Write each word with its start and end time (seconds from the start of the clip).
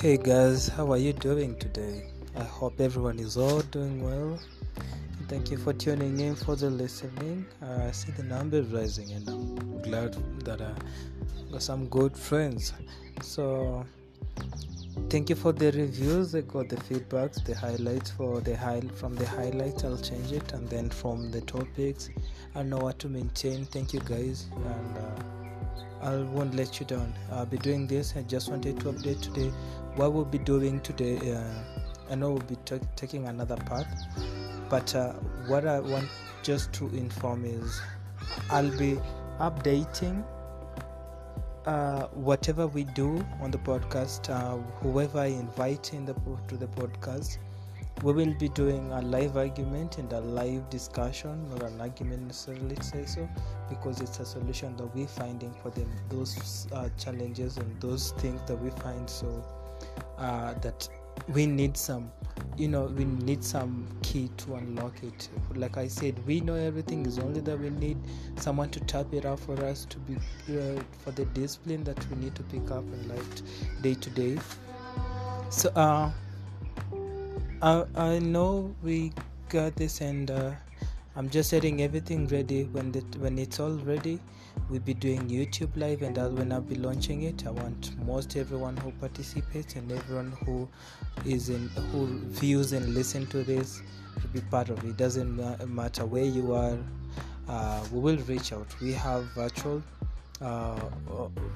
Hey 0.00 0.16
guys, 0.16 0.68
how 0.68 0.92
are 0.92 0.96
you 0.96 1.12
doing 1.12 1.58
today? 1.58 2.04
I 2.36 2.44
hope 2.44 2.80
everyone 2.80 3.18
is 3.18 3.36
all 3.36 3.62
doing 3.62 4.00
well. 4.00 4.38
Thank 5.26 5.50
you 5.50 5.56
for 5.58 5.72
tuning 5.72 6.20
in 6.20 6.36
for 6.36 6.54
the 6.54 6.70
listening. 6.70 7.44
Uh, 7.60 7.86
I 7.88 7.90
see 7.90 8.12
the 8.12 8.22
number 8.22 8.62
rising, 8.62 9.10
and 9.10 9.28
I'm 9.28 9.82
glad 9.82 10.16
that 10.44 10.60
I 10.60 10.72
got 11.50 11.62
some 11.62 11.88
good 11.88 12.16
friends. 12.16 12.72
So, 13.22 13.84
thank 15.10 15.30
you 15.30 15.34
for 15.34 15.50
the 15.50 15.72
reviews. 15.72 16.32
I 16.32 16.42
got 16.42 16.68
the 16.68 16.76
feedbacks, 16.76 17.44
the 17.44 17.56
highlights 17.56 18.12
for 18.12 18.40
the 18.40 18.56
high 18.56 18.82
from 18.94 19.16
the 19.16 19.26
highlights. 19.26 19.82
I'll 19.82 19.98
change 19.98 20.30
it, 20.30 20.52
and 20.52 20.68
then 20.68 20.90
from 20.90 21.32
the 21.32 21.40
topics, 21.40 22.08
I 22.54 22.62
know 22.62 22.78
what 22.78 23.00
to 23.00 23.08
maintain. 23.08 23.64
Thank 23.64 23.92
you 23.92 24.00
guys, 24.06 24.46
and. 24.54 24.96
Uh, 24.96 25.27
I 26.00 26.16
won't 26.16 26.54
let 26.54 26.78
you 26.80 26.86
down. 26.86 27.12
I'll 27.32 27.46
be 27.46 27.58
doing 27.58 27.86
this. 27.86 28.14
I 28.16 28.22
just 28.22 28.48
wanted 28.50 28.80
to 28.80 28.92
update 28.92 29.20
today 29.20 29.52
what 29.96 30.12
we'll 30.12 30.24
be 30.24 30.38
doing 30.38 30.80
today. 30.80 31.32
Uh, 31.32 31.42
I 32.10 32.14
know 32.14 32.30
we'll 32.32 32.42
be 32.42 32.56
t- 32.64 32.80
taking 32.96 33.26
another 33.26 33.56
path, 33.56 33.86
but 34.70 34.94
uh, 34.94 35.12
what 35.46 35.66
I 35.66 35.80
want 35.80 36.08
just 36.42 36.72
to 36.74 36.86
inform 36.88 37.44
is 37.44 37.80
I'll 38.50 38.76
be 38.78 38.98
updating 39.38 40.24
uh, 41.66 42.06
whatever 42.08 42.66
we 42.66 42.84
do 42.84 43.24
on 43.40 43.50
the 43.50 43.58
podcast, 43.58 44.30
uh, 44.30 44.56
whoever 44.80 45.18
I 45.18 45.26
invite 45.26 45.92
in 45.92 46.06
the 46.06 46.14
to 46.48 46.56
the 46.56 46.68
podcast 46.68 47.38
we 48.02 48.12
will 48.12 48.34
be 48.34 48.48
doing 48.50 48.92
a 48.92 49.02
live 49.02 49.36
argument 49.36 49.98
and 49.98 50.12
a 50.12 50.20
live 50.20 50.68
discussion 50.70 51.48
not 51.50 51.62
an 51.64 51.80
argument 51.80 52.22
necessarily 52.26 52.76
say 52.80 53.04
so 53.04 53.28
because 53.68 54.00
it's 54.00 54.20
a 54.20 54.24
solution 54.24 54.76
that 54.76 54.86
we're 54.94 55.06
finding 55.06 55.52
for 55.62 55.70
them 55.70 55.90
those 56.08 56.68
uh, 56.72 56.88
challenges 56.96 57.56
and 57.56 57.80
those 57.80 58.12
things 58.12 58.40
that 58.46 58.56
we 58.56 58.70
find 58.82 59.08
so 59.08 59.44
uh, 60.18 60.54
that 60.60 60.88
we 61.28 61.46
need 61.46 61.76
some 61.76 62.10
you 62.56 62.68
know 62.68 62.84
we 62.96 63.04
need 63.04 63.42
some 63.42 63.86
key 64.02 64.30
to 64.36 64.54
unlock 64.54 64.92
it. 65.02 65.28
Like 65.54 65.76
i 65.76 65.88
said 65.88 66.24
we 66.26 66.40
know 66.40 66.54
everything 66.54 67.04
is 67.06 67.18
only 67.18 67.40
that 67.40 67.58
we 67.58 67.70
need 67.70 67.98
someone 68.36 68.70
to 68.70 68.80
tap 68.80 69.12
it 69.12 69.24
out 69.24 69.40
for 69.40 69.60
us 69.64 69.84
to 69.86 69.98
be 69.98 70.14
uh, 70.16 70.80
for 70.98 71.10
the 71.12 71.24
discipline 71.26 71.82
that 71.84 71.98
we 72.10 72.16
need 72.16 72.34
to 72.36 72.42
pick 72.44 72.70
up 72.70 72.84
in 72.84 73.08
life 73.08 73.42
day 73.82 73.94
to 73.94 74.10
day. 74.10 74.38
So 75.50 75.70
uh 75.70 76.10
I, 77.60 77.84
I 77.96 78.18
know 78.20 78.72
we 78.84 79.12
got 79.48 79.74
this 79.74 80.00
and 80.00 80.30
uh, 80.30 80.52
I'm 81.16 81.28
just 81.28 81.50
getting 81.50 81.82
everything 81.82 82.28
ready. 82.28 82.64
When 82.64 82.92
the, 82.92 83.00
when 83.18 83.36
it's 83.36 83.58
all 83.58 83.72
ready 83.72 84.20
we'll 84.70 84.80
be 84.80 84.94
doing 84.94 85.28
YouTube 85.28 85.76
live 85.76 86.02
and 86.02 86.16
I'll, 86.18 86.30
when 86.30 86.52
I'll 86.52 86.60
be 86.60 86.76
launching 86.76 87.22
it. 87.22 87.46
I 87.46 87.50
want 87.50 87.98
most 88.06 88.36
everyone 88.36 88.76
who 88.76 88.92
participates 88.92 89.74
and 89.74 89.90
everyone 89.90 90.32
who 90.44 90.68
is 91.24 91.48
in 91.48 91.68
who 91.90 92.06
views 92.28 92.72
and 92.72 92.94
listen 92.94 93.26
to 93.26 93.42
this 93.42 93.82
to 94.20 94.28
be 94.28 94.40
part 94.40 94.68
of 94.68 94.84
it. 94.84 94.96
Doesn't 94.96 95.36
matter 95.68 96.06
where 96.06 96.24
you 96.24 96.54
are 96.54 96.78
uh, 97.48 97.84
we 97.90 97.98
will 97.98 98.18
reach 98.28 98.52
out. 98.52 98.68
We 98.80 98.92
have 98.92 99.24
virtual 99.34 99.82
uh, 100.40 100.78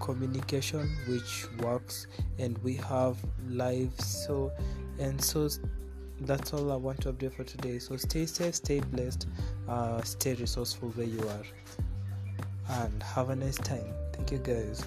communication 0.00 0.88
which 1.08 1.46
works 1.58 2.06
and 2.38 2.56
we 2.58 2.74
have 2.76 3.18
live 3.50 3.92
so 4.00 4.50
and 4.98 5.22
so 5.22 5.48
that's 6.20 6.52
all 6.52 6.70
I 6.70 6.76
want 6.76 7.00
to 7.02 7.12
update 7.12 7.34
for 7.34 7.44
today. 7.44 7.78
So 7.78 7.96
stay 7.96 8.26
safe, 8.26 8.54
stay 8.54 8.80
blessed, 8.80 9.26
uh, 9.68 10.02
stay 10.02 10.34
resourceful 10.34 10.90
where 10.90 11.06
you 11.06 11.20
are, 11.28 12.82
and 12.82 13.02
have 13.02 13.30
a 13.30 13.36
nice 13.36 13.56
time. 13.56 13.94
Thank 14.12 14.32
you, 14.32 14.38
guys. 14.38 14.84